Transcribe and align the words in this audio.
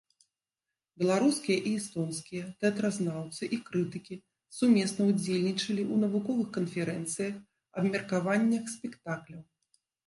Беларускія 1.01 1.57
і 1.71 1.73
эстонскія 1.79 2.43
тэатразнаўцы 2.63 3.43
і 3.57 3.61
крытыкі 3.67 4.15
сумесна 4.61 5.01
удзельнічалі 5.13 5.83
ў 5.93 6.03
навуковых 6.07 6.47
канферэнцыях, 6.59 7.35
абмеркаваннях 7.81 8.77
спектакляў. 8.79 9.41